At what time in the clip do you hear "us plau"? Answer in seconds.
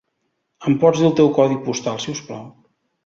2.17-2.49